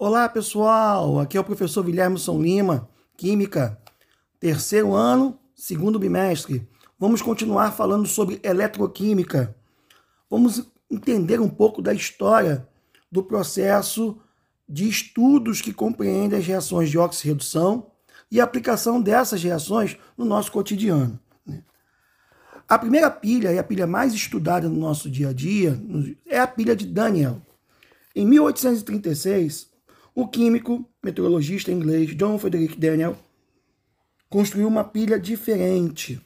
Olá 0.00 0.28
pessoal, 0.28 1.18
aqui 1.18 1.36
é 1.36 1.40
o 1.40 1.44
professor 1.44 1.82
Guilherme 1.82 2.20
Lima, 2.40 2.88
Química, 3.16 3.76
terceiro 4.38 4.94
ano, 4.94 5.36
segundo 5.56 5.98
bimestre. 5.98 6.68
Vamos 6.96 7.20
continuar 7.20 7.72
falando 7.72 8.06
sobre 8.06 8.38
eletroquímica. 8.44 9.56
Vamos 10.30 10.64
entender 10.88 11.40
um 11.40 11.48
pouco 11.48 11.82
da 11.82 11.92
história 11.92 12.64
do 13.10 13.24
processo 13.24 14.16
de 14.68 14.88
estudos 14.88 15.60
que 15.60 15.72
compreendem 15.72 16.38
as 16.38 16.46
reações 16.46 16.90
de 16.90 16.96
oxirredução 16.96 17.90
e 18.30 18.40
a 18.40 18.44
aplicação 18.44 19.02
dessas 19.02 19.42
reações 19.42 19.96
no 20.16 20.24
nosso 20.24 20.52
cotidiano. 20.52 21.18
Né? 21.44 21.64
A 22.68 22.78
primeira 22.78 23.10
pilha 23.10 23.52
e 23.52 23.58
a 23.58 23.64
pilha 23.64 23.84
mais 23.84 24.14
estudada 24.14 24.68
no 24.68 24.76
nosso 24.76 25.10
dia 25.10 25.30
a 25.30 25.32
dia 25.32 25.76
é 26.24 26.38
a 26.38 26.46
pilha 26.46 26.76
de 26.76 26.86
Daniel. 26.86 27.42
Em 28.14 28.24
1836, 28.24 29.76
o 30.20 30.26
químico, 30.26 30.84
meteorologista 31.00 31.70
inglês 31.70 32.16
John 32.16 32.40
Frederick 32.40 32.76
Daniel 32.76 33.16
construiu 34.28 34.66
uma 34.66 34.82
pilha 34.82 35.16
diferente. 35.16 36.20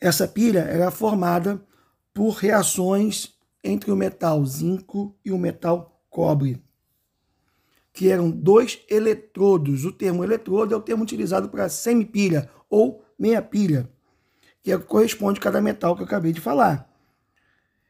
Essa 0.00 0.26
pilha 0.26 0.62
era 0.62 0.90
formada 0.90 1.64
por 2.12 2.30
reações 2.30 3.36
entre 3.62 3.92
o 3.92 3.96
metal 3.96 4.44
zinco 4.44 5.16
e 5.24 5.30
o 5.30 5.38
metal 5.38 6.02
cobre, 6.10 6.60
que 7.92 8.10
eram 8.10 8.32
dois 8.32 8.80
eletrodos. 8.90 9.84
O 9.84 9.92
termo 9.92 10.24
eletrodo 10.24 10.74
é 10.74 10.76
o 10.76 10.82
termo 10.82 11.04
utilizado 11.04 11.48
para 11.48 11.68
semipilha 11.68 12.50
ou 12.68 13.04
meia 13.16 13.40
pilha 13.40 13.88
que 14.60 14.72
é, 14.72 14.78
corresponde 14.78 15.38
a 15.38 15.42
cada 15.44 15.60
metal 15.60 15.94
que 15.94 16.02
eu 16.02 16.06
acabei 16.06 16.32
de 16.32 16.40
falar. 16.40 16.92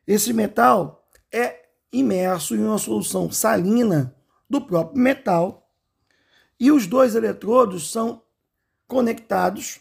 Esse 0.06 0.34
metal 0.34 1.08
é 1.32 1.65
imerso 1.92 2.54
em 2.54 2.64
uma 2.64 2.78
solução 2.78 3.30
salina 3.30 4.14
do 4.48 4.60
próprio 4.60 5.00
metal 5.00 5.70
e 6.58 6.70
os 6.70 6.86
dois 6.86 7.14
eletrodos 7.14 7.90
são 7.90 8.22
conectados 8.86 9.80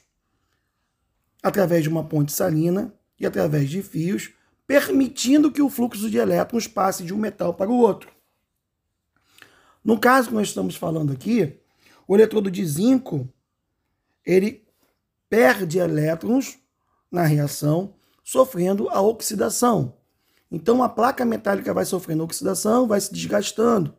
através 1.41 1.83
de 1.83 1.89
uma 1.89 2.03
ponte 2.03 2.31
salina 2.31 2.93
e 3.19 3.25
através 3.25 3.69
de 3.69 3.81
fios, 3.81 4.33
permitindo 4.67 5.51
que 5.51 5.61
o 5.61 5.69
fluxo 5.69 6.09
de 6.09 6.17
elétrons 6.17 6.67
passe 6.67 7.03
de 7.03 7.13
um 7.13 7.17
metal 7.17 7.53
para 7.53 7.69
o 7.69 7.77
outro. 7.77 8.11
No 9.83 9.99
caso 9.99 10.29
que 10.29 10.33
nós 10.33 10.47
estamos 10.47 10.75
falando 10.75 11.13
aqui, 11.13 11.59
o 12.07 12.15
eletrodo 12.15 12.49
de 12.49 12.65
zinco, 12.65 13.29
ele 14.25 14.65
perde 15.29 15.77
elétrons 15.77 16.57
na 17.11 17.23
reação, 17.23 17.93
sofrendo 18.23 18.89
a 18.89 18.99
oxidação. 19.01 19.95
Então 20.55 20.81
a 20.81 20.87
placa 20.87 21.25
metálica 21.25 21.73
vai 21.73 21.83
sofrendo 21.83 22.23
oxidação, 22.23 22.87
vai 22.87 23.01
se 23.01 23.11
desgastando. 23.11 23.93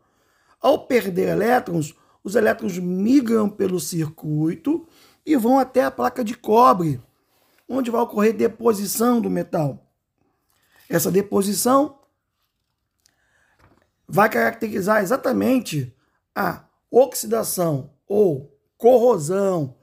Ao 0.59 0.87
perder 0.87 1.29
elétrons, 1.29 1.95
os 2.25 2.35
elétrons 2.35 2.79
migram 2.79 3.47
pelo 3.47 3.79
circuito 3.79 4.89
e 5.27 5.37
vão 5.37 5.59
até 5.59 5.85
a 5.85 5.91
placa 5.91 6.25
de 6.25 6.35
cobre, 6.35 6.99
onde 7.69 7.91
vai 7.91 8.01
ocorrer 8.01 8.35
deposição 8.35 9.21
do 9.21 9.29
metal. 9.29 9.87
Essa 10.89 11.11
deposição 11.11 11.99
vai 14.09 14.31
caracterizar 14.31 15.03
exatamente 15.03 15.95
a 16.35 16.65
oxidação 16.91 17.91
ou 18.09 18.59
corrosão. 18.79 19.77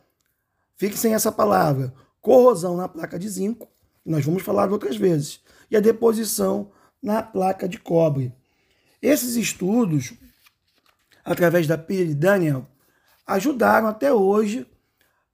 Fique 0.75 0.97
sem 0.97 1.13
essa 1.13 1.31
palavra 1.31 1.93
corrosão 2.19 2.75
na 2.75 2.89
placa 2.89 3.19
de 3.19 3.29
zinco, 3.29 3.67
nós 4.05 4.25
vamos 4.25 4.43
falar 4.43 4.71
outras 4.71 4.97
vezes, 4.97 5.41
e 5.69 5.77
a 5.77 5.79
deposição 5.79 6.71
na 7.01 7.21
placa 7.21 7.67
de 7.67 7.77
cobre. 7.77 8.33
Esses 9.01 9.35
estudos, 9.35 10.13
através 11.23 11.67
da 11.67 11.75
de 11.75 12.15
Daniel, 12.15 12.67
ajudaram 13.25 13.87
até 13.87 14.13
hoje 14.13 14.65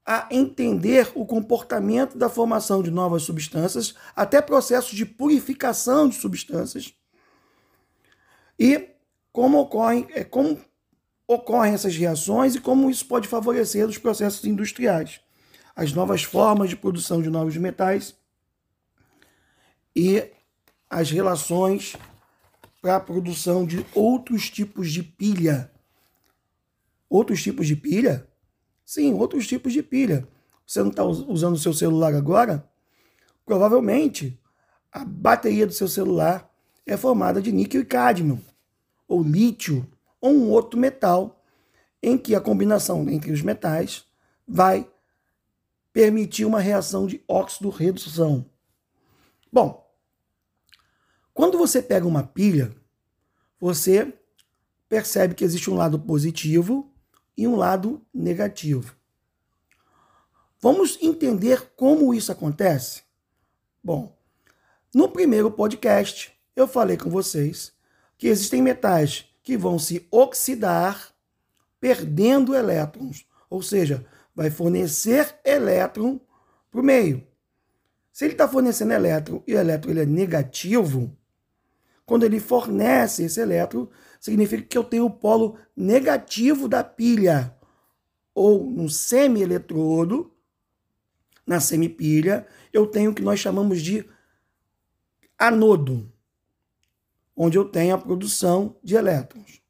a 0.06 0.28
entender 0.32 1.12
o 1.14 1.26
comportamento 1.26 2.18
da 2.18 2.30
formação 2.30 2.82
de 2.82 2.90
novas 2.90 3.22
substâncias, 3.24 3.94
até 4.16 4.42
processos 4.42 4.98
de 4.98 5.06
purificação 5.06 6.10
de 6.10 6.16
substâncias. 6.16 6.94
E 8.58 8.90
como 9.32 9.60
ocorrem, 9.60 10.08
é, 10.12 10.24
como 10.24 10.60
ocorrem 11.28 11.74
essas 11.74 11.96
reações 11.96 12.56
e 12.56 12.60
como 12.60 12.90
isso 12.90 13.06
pode 13.06 13.28
favorecer 13.28 13.88
os 13.88 14.00
processos 14.00 14.44
industriais. 14.46 15.22
As 15.76 15.94
novas 15.94 16.24
formas 16.24 16.70
de 16.70 16.76
produção 16.76 17.22
de 17.22 17.30
novos 17.30 17.56
metais 17.56 18.16
e 20.00 20.32
as 20.90 21.12
relações 21.12 21.98
para 22.82 22.96
a 22.96 23.00
produção 23.02 23.66
de 23.66 23.86
outros 23.94 24.50
tipos 24.50 24.94
de 24.94 25.04
pilha. 25.04 25.70
Outros 27.10 27.44
tipos 27.44 27.68
de 27.68 27.76
pilha? 27.76 28.26
Sim, 28.86 29.14
outros 29.14 29.46
tipos 29.46 29.74
de 29.74 29.84
pilha. 29.84 30.26
Você 30.66 30.82
não 30.82 30.90
está 30.90 31.04
usando 31.04 31.56
o 31.56 31.60
seu 31.60 31.74
celular 31.74 32.14
agora? 32.14 32.66
Provavelmente 33.46 34.40
a 34.90 35.04
bateria 35.04 35.68
do 35.68 35.74
seu 35.74 35.90
celular 35.90 36.50
é 36.86 36.96
formada 36.96 37.42
de 37.42 37.52
níquel 37.52 37.82
e 37.82 37.86
cádmio, 37.86 38.40
ou 39.06 39.22
lítio, 39.22 39.86
ou 40.22 40.32
um 40.32 40.50
outro 40.50 40.80
metal, 40.80 41.44
em 42.02 42.18
que 42.18 42.34
a 42.34 42.40
combinação 42.40 43.10
entre 43.10 43.34
os 43.34 43.42
metais 43.42 44.06
vai 44.48 44.90
permitir 45.92 46.46
uma 46.46 46.62
reação 46.62 47.06
de 47.06 47.22
óxido-redução. 47.28 48.46
Bom, 49.52 49.89
quando 51.40 51.58
você 51.58 51.82
pega 51.82 52.06
uma 52.06 52.22
pilha, 52.22 52.76
você 53.62 54.14
percebe 54.90 55.34
que 55.34 55.46
existe 55.46 55.72
um 55.72 55.76
lado 55.76 55.98
positivo 55.98 56.92
e 57.38 57.48
um 57.48 57.56
lado 57.56 58.06
negativo. 58.14 58.94
Vamos 60.60 60.98
entender 61.02 61.72
como 61.78 62.14
isso 62.14 62.30
acontece? 62.30 63.04
Bom, 63.82 64.14
no 64.94 65.08
primeiro 65.08 65.50
podcast 65.50 66.38
eu 66.58 66.68
falei 66.68 66.98
com 66.98 67.10
vocês 67.10 67.72
que 68.18 68.28
existem 68.28 68.62
metais 68.62 69.24
que 69.42 69.56
vão 69.56 69.80
se 69.80 70.06
oxidar 70.12 71.16
perdendo 71.80 72.54
elétrons, 72.54 73.26
ou 73.50 73.62
seja, 73.62 74.06
vai 74.36 74.50
fornecer 74.50 75.40
elétron 75.46 76.20
para 76.70 76.82
o 76.82 76.84
meio. 76.84 77.26
Se 78.12 78.26
ele 78.26 78.34
está 78.34 78.46
fornecendo 78.46 78.92
elétron 78.92 79.42
e 79.48 79.56
o 79.56 79.58
elétron 79.58 79.92
ele 79.92 80.02
é 80.02 80.06
negativo, 80.06 81.18
quando 82.10 82.24
ele 82.24 82.40
fornece 82.40 83.22
esse 83.22 83.40
elétron, 83.40 83.88
significa 84.20 84.64
que 84.64 84.76
eu 84.76 84.84
tenho 84.84 85.06
o 85.06 85.12
polo 85.12 85.60
negativo 85.78 86.68
da 86.68 86.84
pilha, 86.84 87.56
ou 88.34 88.66
no 88.66 88.90
semi-eletrodo, 88.90 90.34
na 91.46 91.60
semipilha, 91.60 92.48
eu 92.74 92.88
tenho 92.88 93.12
o 93.12 93.14
que 93.14 93.22
nós 93.22 93.40
chamamos 93.40 93.80
de 93.80 94.10
anodo, 95.38 96.12
onde 97.36 97.60
eu 97.60 97.66
tenho 97.66 97.94
a 97.94 97.98
produção 98.00 98.76
de 98.84 98.96
elétrons. 98.96 99.62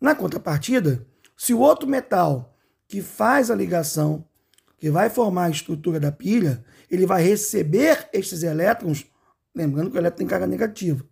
Na 0.00 0.16
contrapartida, 0.16 1.06
se 1.36 1.54
o 1.54 1.60
outro 1.60 1.88
metal 1.88 2.58
que 2.88 3.00
faz 3.00 3.52
a 3.52 3.54
ligação, 3.54 4.28
que 4.76 4.90
vai 4.90 5.08
formar 5.08 5.44
a 5.44 5.50
estrutura 5.50 6.00
da 6.00 6.10
pilha, 6.10 6.64
ele 6.90 7.06
vai 7.06 7.22
receber 7.22 8.08
estes 8.12 8.42
elétrons, 8.42 9.06
lembrando 9.54 9.92
que 9.92 9.96
o 9.96 10.00
elétron 10.00 10.18
tem 10.18 10.26
carga 10.26 10.48
negativa. 10.48 11.11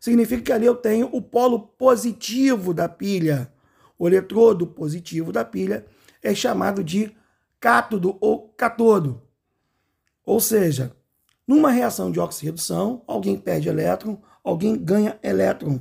Significa 0.00 0.42
que 0.42 0.52
ali 0.52 0.64
eu 0.64 0.74
tenho 0.74 1.10
o 1.12 1.20
polo 1.20 1.60
positivo 1.60 2.72
da 2.72 2.88
pilha. 2.88 3.52
O 3.98 4.08
eletrodo 4.08 4.66
positivo 4.66 5.30
da 5.30 5.44
pilha 5.44 5.84
é 6.22 6.34
chamado 6.34 6.82
de 6.82 7.14
cátodo 7.60 8.16
ou 8.18 8.48
catodo. 8.56 9.20
Ou 10.24 10.40
seja, 10.40 10.96
numa 11.46 11.70
reação 11.70 12.10
de 12.10 12.18
oxirredução, 12.18 13.04
alguém 13.06 13.36
perde 13.36 13.68
elétron, 13.68 14.18
alguém 14.42 14.74
ganha 14.74 15.18
elétron. 15.22 15.78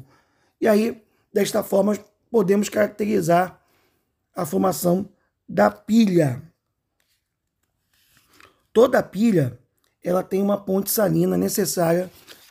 E 0.60 0.68
aí, 0.68 1.02
desta 1.34 1.64
forma, 1.64 1.98
podemos 2.30 2.68
caracterizar 2.68 3.62
a 4.36 4.46
formação 4.46 5.08
da 5.48 5.72
pilha. 5.72 6.42
Toda 8.74 9.02
pilha 9.02 9.58
ela 10.04 10.24
tem 10.24 10.42
uma 10.42 10.58
ponte 10.58 10.92
salina 10.92 11.38
necessária 11.38 12.10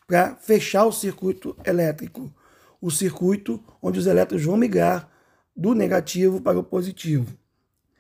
para 0.09 0.35
fechar 0.37 0.87
o 0.87 0.93
circuito 0.93 1.55
elétrico, 1.67 2.35
o 2.81 2.91
circuito 2.91 3.63
onde 3.83 3.99
os 3.99 4.07
elétrons 4.07 4.43
vão 4.43 4.57
migrar 4.57 5.07
do 5.55 5.75
negativo 5.75 6.41
para 6.41 6.59
o 6.59 6.65
positivo. 6.65 7.37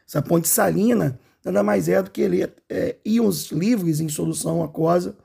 Essa 0.06 0.22
ponte 0.22 0.49
salina 0.49 1.20
nada 1.44 1.62
mais 1.62 1.87
é 1.87 2.02
do 2.02 2.10
que 2.10 2.22
ele, 2.22 2.50
é, 2.69 2.96
íons 3.05 3.50
livres 3.52 4.00
em 4.00 4.08
solução 4.08 4.62
aquosa 4.62 5.16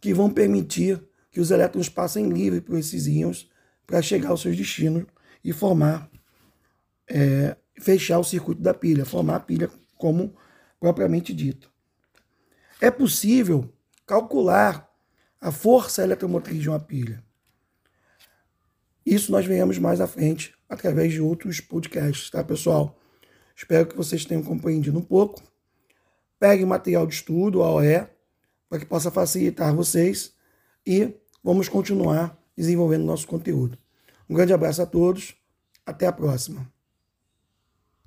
que 0.00 0.14
vão 0.14 0.30
permitir 0.30 1.02
que 1.30 1.38
os 1.38 1.50
elétrons 1.50 1.88
passem 1.88 2.30
livre 2.30 2.62
por 2.62 2.78
esses 2.78 3.06
íons 3.06 3.50
para 3.86 4.00
chegar 4.00 4.30
aos 4.30 4.40
seus 4.40 4.56
destinos 4.56 5.04
e 5.44 5.52
formar 5.52 6.10
é, 7.06 7.56
fechar 7.78 8.18
o 8.18 8.24
circuito 8.24 8.62
da 8.62 8.72
pilha, 8.72 9.04
formar 9.04 9.36
a 9.36 9.40
pilha 9.40 9.70
como 9.96 10.34
propriamente 10.78 11.34
dito. 11.34 11.70
É 12.80 12.90
possível 12.90 13.70
calcular 14.06 14.89
a 15.40 15.50
força 15.50 16.02
eletromotriz 16.02 16.60
de 16.60 16.68
uma 16.68 16.78
pilha. 16.78 17.22
Isso 19.04 19.32
nós 19.32 19.46
venhamos 19.46 19.78
mais 19.78 20.00
à 20.00 20.06
frente 20.06 20.54
através 20.68 21.12
de 21.12 21.20
outros 21.20 21.60
podcasts, 21.60 22.28
tá, 22.30 22.44
pessoal? 22.44 22.98
Espero 23.56 23.86
que 23.86 23.96
vocês 23.96 24.24
tenham 24.24 24.42
compreendido 24.42 24.98
um 24.98 25.02
pouco. 25.02 25.42
Pegue 26.38 26.64
material 26.64 27.06
de 27.06 27.14
estudo, 27.14 27.62
AOE, 27.62 28.06
para 28.68 28.78
que 28.78 28.86
possa 28.86 29.10
facilitar 29.10 29.74
vocês 29.74 30.32
e 30.86 31.14
vamos 31.42 31.68
continuar 31.68 32.38
desenvolvendo 32.56 33.04
nosso 33.04 33.26
conteúdo. 33.26 33.76
Um 34.28 34.34
grande 34.34 34.52
abraço 34.52 34.80
a 34.82 34.86
todos, 34.86 35.34
até 35.84 36.06
a 36.06 36.12
próxima. 36.12 36.70